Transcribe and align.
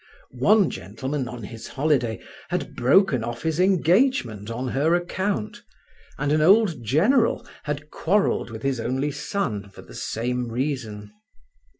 One 0.39 0.71
gentleman 0.71 1.27
on 1.27 1.43
his 1.43 1.67
holiday 1.67 2.23
had 2.49 2.75
broken 2.75 3.23
off 3.23 3.43
his 3.43 3.59
engagement 3.59 4.49
on 4.49 4.69
her 4.69 4.95
account, 4.95 5.61
and 6.17 6.31
an 6.31 6.41
old 6.41 6.83
general 6.83 7.45
had 7.65 7.91
quarrelled 7.91 8.49
with 8.49 8.63
his 8.63 8.79
only 8.79 9.11
son 9.11 9.69
for 9.69 9.83
the 9.83 9.93
same 9.93 10.47
reason. 10.47 11.11